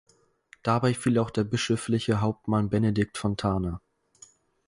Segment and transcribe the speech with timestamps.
[0.63, 3.81] Dabei fiel auch der bischöfliche Hauptmann Benedikt Fontana.